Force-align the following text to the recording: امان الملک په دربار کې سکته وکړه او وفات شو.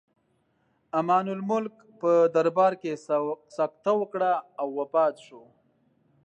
امان 0.99 1.25
الملک 1.37 1.75
په 2.01 2.11
دربار 2.35 2.73
کې 2.81 2.91
سکته 3.57 3.91
وکړه 3.99 4.31
او 4.61 4.67
وفات 4.79 5.15
شو. 5.25 5.41